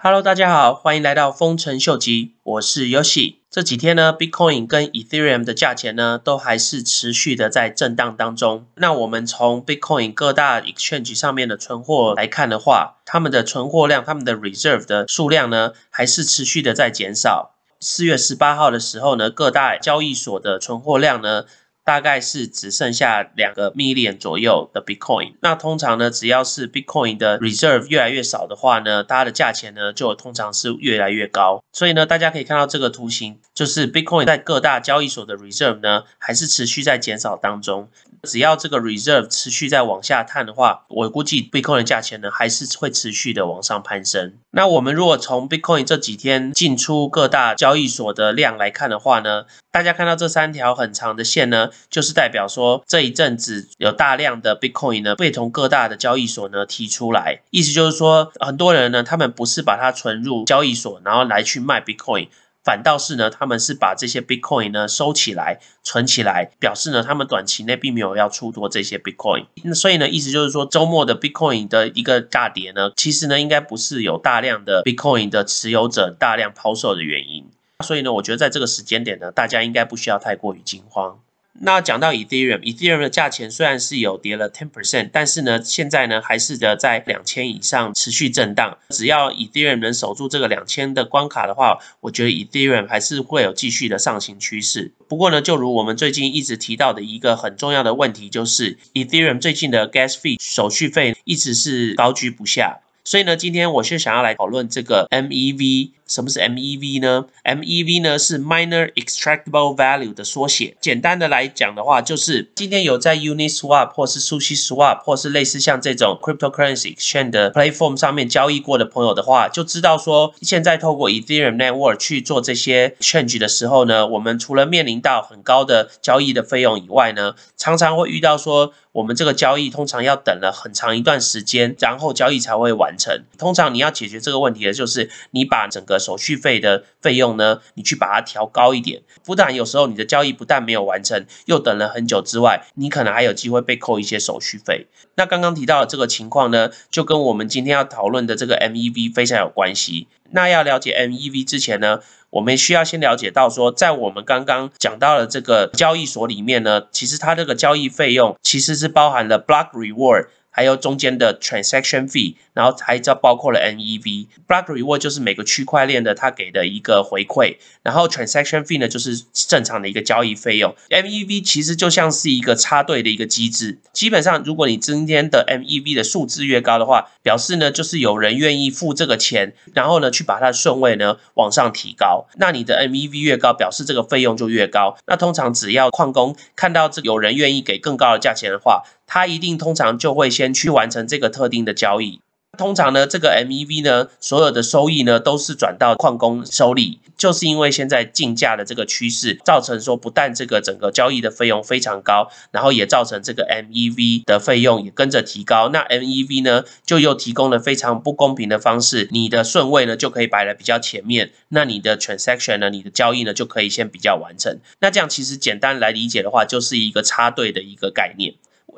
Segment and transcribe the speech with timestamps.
[0.00, 3.38] Hello，大家好，欢迎来到丰臣秀吉，我是 Yoshi。
[3.50, 8.68] 这几天呢，Bitcoin 跟 Ethereum 的价钱呢，都还是持续的在震荡当中。
[8.76, 17.56] 那我们从 Bitcoin 各大 Exchange 上面的存货来看的话，他们的存货量、他们的 Reserve 的数量呢，还是持续的在减少。
[17.80, 21.46] 四月十八号的时候呢，各大交易所的存货量呢。
[21.88, 25.36] 大概是只剩下两个 million 左右的 Bitcoin。
[25.40, 31.64] 那通常呢，只要是 Bitcoin 的 reserve 越来越少的话呢，它的价钱呢就通常是越来越高。
[31.72, 37.88] 所以呢，大家可以看到这个图形，就是 Bitcoin 在各大交易所的 reserve 呢，还是持续在减少当中。
[38.24, 44.34] 只要这个 reserve 持续在往下探的话，我估计 Bitcoin 的价钱呢，还是会持续的往上攀升。
[44.50, 49.44] 那我们如果从 Bitcoin 这几天进出各大交易所的量来看的话呢，
[49.78, 62.26] 大家看到这三条很长的线呢，就是代表说这一阵子有大量的 Bitcoin 呢被从各大的交易所呢提出来，意思就是说很多人呢，他们不是把它存入交易所，然后来去卖 Bitcoin。
[62.64, 69.46] 反倒是呢，他们是把这些 Bitcoin 呢收起来、存起来，表示呢他们短期内并没有要出多这些 Bitcoin。
[69.62, 77.46] 那所以呢，意思就是说，周末的 Bitcoin 的一个大跌呢，其实呢应该不是有大量的 Bitcoin 的持有者大量抛售的原因。
[77.84, 81.20] 所以呢，我觉得在这个时间点呢，大家应该不需要太过于惊慌。
[81.60, 88.78] 那讲到 Ethereum，Ethereum 的价钱虽然是有跌了 ten percent，但是呢，现在呢还是的在两千以上持续震荡。
[88.90, 94.90] 只要 Ethereum 能守住这个两千的关卡的话，我觉得 Ethereum 还是会有继续的上行趋势。
[95.06, 102.80] 不过呢，就如我们最近一直提到的一个很重要的问题，就是 Ethereum 最近的 Gas fee 手续费一直是高居不下。
[103.04, 105.90] 所以呢，今天我是想要来讨论这个 MEV。
[106.08, 110.76] 什么是 MEV 呢？MEV 呢是 Minor Extractable Value 的缩写。
[110.80, 133.24] 简单的来讲的话，就是今天有在 Uniswap 或是 SushiSwap 或是类似像这种 Cryptocurrency Exchange 的 Platform 上面交易过的朋友的话，就知道说，现在透过 Ethereum Network 去做这些 Change 的时候呢，我们除了面临到很高的交易的费用以外呢，常常会遇到说，我们这个交易通常要等了很长一段时间，然后交易才会完成。
[133.36, 144.86] 通常你要解决这个问题的就是你把整个手续费的费用呢，你去把它调高一点，不但有时候你的交易不但没有完成，又等了很久之外，你可能还有机会被扣一些手续费。
[145.16, 150.08] 那刚刚提到的这个情况呢，就跟我们今天要讨论的这个 MEV 非常有关系。
[150.30, 152.00] 那要了解 MEV 之前呢，
[152.30, 160.28] 我们需要先了解到说，在我们刚刚讲到的这个交易所里面呢，其实它这个交易费用其实是包含了 Block Reward。
[160.58, 164.26] 还有中间的 transaction fee，然后还叫包括了 NEV。
[164.48, 170.74] Block reward 就是每个区块链的它给的一个回馈，然后 transaction fee 呢就是正常的一个交易费用。
[170.90, 173.78] MEV 其实就像是一个插队的一个机制。
[173.92, 182.26] 基本上，如果你今天的 MEV 的数字越高的话，表示呢就是有人愿意付这个钱，然后呢去把它的顺位呢往上提高。
[182.34, 184.98] 那你的 MEV 越高，表示这个费用就越高。
[185.06, 192.20] 那通常只要矿工看到这有人愿意给更高的价钱的话，他一定通常就会先去完成这个特定的交易。
[192.56, 196.98] 通常呢，这个 MEV 呢，所有的收益呢，都是转到矿工手里。
[197.16, 205.68] 就是因为现在竞价的这个趋势，造成说不但这个整个交易的费用非常高，然后也造成这个 MEV 的费用也跟着提高。
[205.68, 214.58] 那 MEV 呢，就又提供了非常不公平的方式，你的顺位呢就可以摆的比较前面，那你的 transaction 呢，你的交易呢就可以先比较完成。
[214.80, 218.34] 那这样其实简单来理解的话，就是一个插队的一个概念。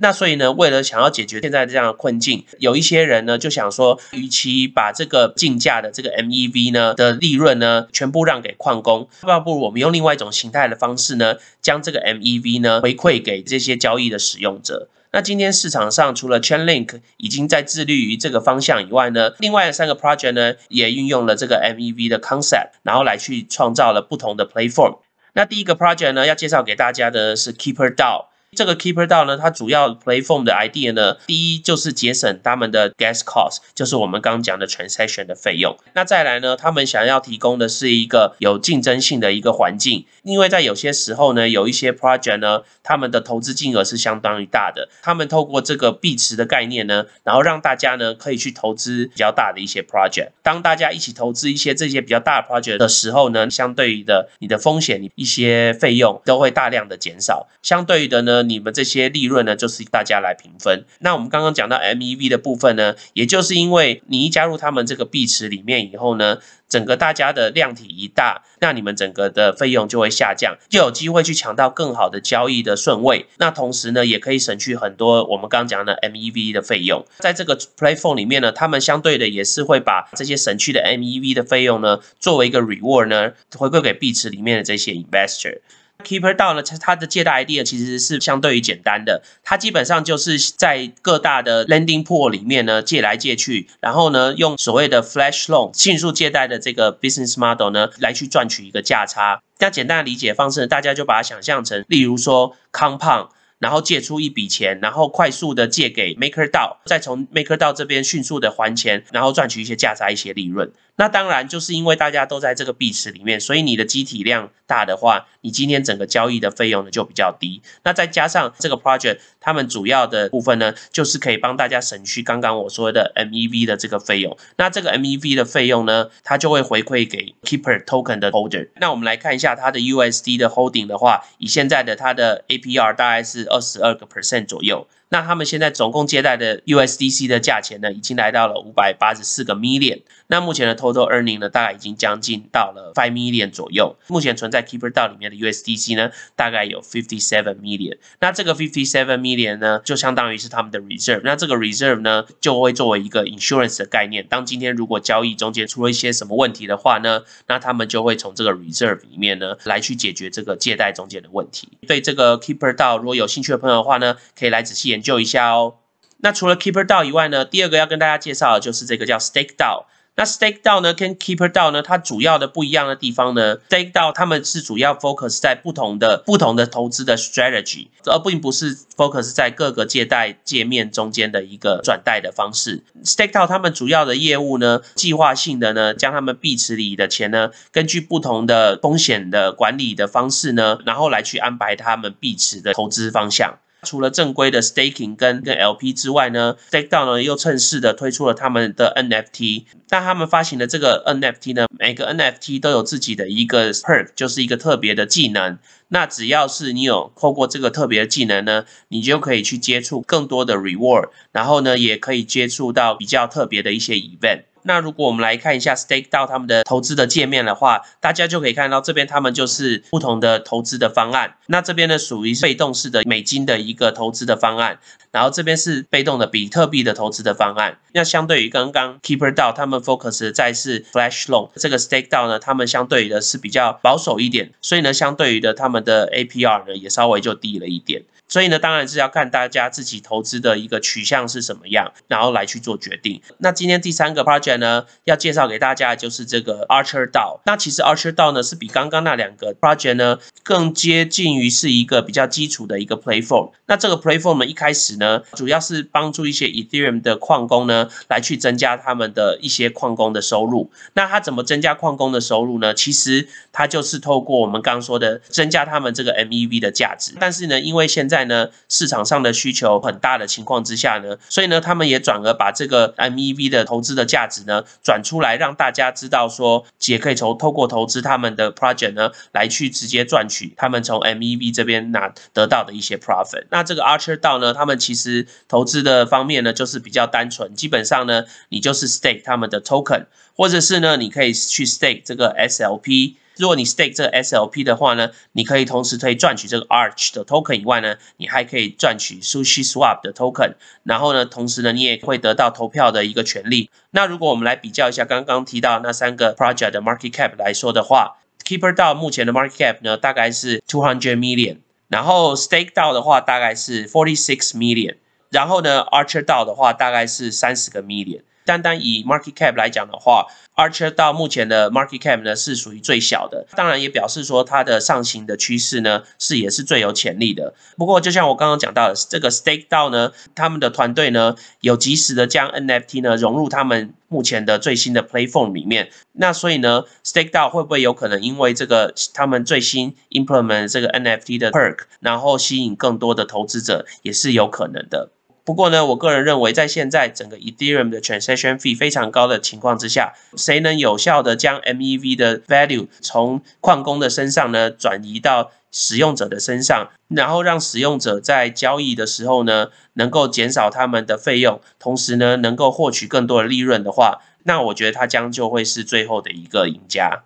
[0.00, 14.88] 那所以呢，为了想要解决现在这样的困境，有一些人呢就想说，与其把这个竞价的这个 MEV 呢的利润呢全部让给矿工，那不如我们用另外一种形态的方式呢，将这个 MEV 呢回馈给这些交易的使用者。
[15.12, 24.98] 那今天市场上除了 Chainlink 已经在致力于这个方向以外呢，另外的三个 project 呢也运用了这个 MEV 的 concept，然后来去创造了不同的 platform。
[25.34, 28.26] 那第一个 project 呢要介绍给大家的是 Keeper DAO。
[28.54, 35.76] 这个 Keeper DAO 呢，它主要 platform 的 idea 呢，第一就是节省他们的 gas cost，就是我们刚刚讲的 transaction 的费用。
[35.92, 50.28] 那再来呢，他们想要提供的是一个有竞争性的一个环境，因为在有些时候呢，有一些 project 呢，他们的投资金额是相当于大的，他们透过这个币池的概念呢，然后让大家呢可以去投资比较大的一些 project。
[50.42, 58.43] 当大家一起投资一些这些比较大的 project 的时候呢，相对于的你的风险你一些费用都会大量的减少，相对于的呢。
[58.48, 60.84] 你们这些利润呢，就是大家来平分。
[61.00, 66.38] 那我们刚刚讲到 MEV 的部分呢，也就是因为你一加入他们这个币池里面以后呢，
[66.68, 73.26] 整个大家的量体一大，那你们整个的费用就会下降，就有机会去抢到更好的交易的顺位。
[73.38, 77.04] 那同时呢，也可以省去很多我们刚刚讲的 MEV 的费用。
[77.18, 85.60] 在这个 Platform 里面呢，他们相对的也是会把这些省去的 MEV 的费用呢，作为一个 Reward 呢，回馈给币池里面的这些 Investor。
[86.02, 99.40] Keeper 到了，它的借贷 idea 其实是相对于简单的，它基本上就是在各大的 lending pool 里面呢借来借去，然后呢用所谓的 flash loan 迅速借贷的这个 business model 呢来去赚取一个价差。
[99.58, 103.28] 那简单的理解方式，大家就把它想象成，例如说 compound。
[103.60, 110.70] 然后借出一笔钱，然后快速的借给 Maker 道，再从 Maker 道这边迅速的还钱，然后赚取一些价差、一些利润。
[110.96, 117.62] 那当然就是因为大家都在这个币池里面，所以你的机体量大的话，你今天整个交易的费用呢就比较低。
[117.84, 124.36] 那再加上这个 project，他们主要的部分呢，就是可以帮大家省去刚刚我说的 MEV 的这个费用。
[124.56, 128.68] 那这个 MEV 的费用呢，它就会回馈给 Keeper Token 的 Holder。
[128.76, 133.44] 那我们来看一下它的 USD 的 Holding 的话，以现在的它的 APR 大概是。
[133.54, 134.88] 二十二个 percent 左右。
[135.14, 140.02] 那他们现在总共借贷的 USDC 的价钱呢，已经来到了五百八十四个 million。
[140.26, 143.94] 那目前的 total earning 呢，大概已经将近到了 five million 左右。
[144.08, 147.98] 目前存在 Keeper DAO 里面的 USDC 呢，大概有 fifty seven million。
[148.18, 151.20] 那这个 fifty seven million 呢，就相当于是他们的 reserve。
[151.22, 154.26] 那这个 reserve 呢，就会作为一个 insurance 的概念。
[154.28, 161.68] 当今天如果交易中间出了一些什么问题的话呢，那他们就会从这个 reserve 里面呢，来去解决这个借贷中间的问题。
[161.86, 165.74] 对这个 Keeper DAO 如果有兴趣的朋友的话呢，可以来仔细研究一下哦。
[166.18, 169.84] 那除了 Keeper DAO 以外呢，第二个要跟大家介绍的就是这个叫 Stake DAO。
[170.16, 182.84] 那 Stake DAO 呢跟 Keeper DAO 呢，它主要的不一样的地方呢，Stake DAO 他们是主要 focus 在不同的不同的投资的 strategy，而并不是 focus 在各个借贷界面中间的一个转贷的方式。
[183.02, 193.58] Stake DAO 他们主要的业务呢，计划性的呢，将他们币池里的钱呢，根据不同的风险的管理的方式呢，然后来去安排他们币池的投资方向。
[193.84, 199.66] 除了正规的 staking 跟跟 LP 之外呢，Stake DAO 呢又趁势的推出了他们的 NFT。
[199.90, 205.58] 那他们发行的这个 NFT 呢，每个 NFT 都有自己的一个 perk，就是一个特别的技能。
[205.88, 214.44] 那只要是你有透过这个特别的技能呢，你就可以去接触更多的 reward，然后呢，也可以接触到比较特别的一些 event。
[214.66, 221.36] 那如果我们来看一下 Stake 到他们的投资的界面的话，大家就可以看到这边他们就是不同的投资的方案。
[221.46, 224.78] 那这边呢属于被动式的美金的一个投资的方案，
[225.12, 227.78] 然后这边是被动的比特币的投资的方案。
[227.92, 238.04] 那相对于刚刚 Keeper 到他们 focus 在是 Flash Loan 这个 Stake 到呢，他们相对于的是比较保守一点，所以呢相对于的他们的 APR 呢也稍微就低了一点。
[238.26, 243.20] 所以呢，当然是要看大家自己投资的一个取向是什么样，然后来去做决定。
[243.38, 247.40] 那今天第三个 project 呢，要介绍给大家的就是这个 Archer DAO。
[247.46, 253.50] 那其实 Archer DAO 呢，是比刚刚那两个 project 呢，更接近于是一个比较基础的一个 platform。
[253.66, 260.70] 那这个 platform 呢，一开始呢，主要是帮助一些 Ethereum 的矿工呢，来去增加他们的一些矿工的收入。
[260.94, 262.74] 那它怎么增加矿工的收入呢？
[262.74, 267.14] 其实它就是透过我们刚刚说的，增加他们这个 MEV 的价值。
[267.18, 283.46] 但是呢，因为现在呢市场上的需求很大的情况之下呢，所以呢他们也转而把这个 MEV 的投资的价值呢转出来，让大家知道说，也可以从透过投资他们的 project 呢来去直接赚取他们从 MEV 这边拿得到的一些 profit。
[283.50, 290.06] 那这个 Archer 道呢，他们其实投资的方面呢就是比较单纯，基本上呢你就是 stake 他们的 token，
[290.36, 293.14] 或者是呢你可以去 stake 这个 SLP。
[293.36, 303.70] 如果你 stake 这个 SLP 的话呢，你可以同时可以赚取这个 Arch 的 token 以外呢，你还可以赚取 Sushi Swap 的 token，然后呢，同时呢，你也会得到投票的一个权利。
[303.90, 314.16] 那如果我们来比较一下刚刚提到那三个 project 的 market cap 来说的话，Keeper 到目前的 market cap 呢大概是 two hundred million，然后 stake 到的话大概是 forty
[314.16, 314.96] six million，
[315.30, 318.22] 然后呢，Archer 到的话大概是三十个 million。
[318.44, 327.54] 单单以 market cap 来讲的话，Archer 到目前的 market cap 呢是属于最小的，当然也表示说它的上行的趋势呢是也是最有潜力的。
[327.76, 345.10] 不过就像我刚刚讲到的，这个 Stake 到呢，他们的团队呢有及时的将 NFT 呢融入他们目前的最新的 Platform 里面，那所以呢，Stake 到会不会有可能因为这个他们最新 implement 这个 NFT 的 perk，然后吸引更多的投资者，也是有可能的。
[345.44, 367.24] 不过呢，我个人认为，在现在整个 Ethereum 的 transaction fee 非常高的情况之下，谁能有效的将 MEV 的 value 从矿工的身上呢转移到使用者的身上，然后让使用者在交易的时候呢，能够减少他们的费用，同时呢，能够获取更多的利润的话，那我觉得它将就会是最后的一个赢家。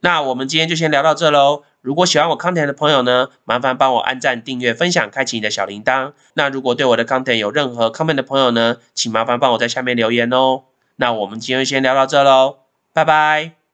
[0.00, 1.64] 那我们今天就先聊到这喽。
[1.80, 6.12] 如果喜欢我康庭的朋友呢，麻烦帮我按赞、订阅、分享、开启你的小铃铛。
[6.34, 10.64] 那如果对我的康庭有任何 comment 的朋友呢，请麻烦帮我在下面留言哦。
[10.96, 12.56] 那我们今天先聊到这喽，
[12.92, 13.67] 拜拜。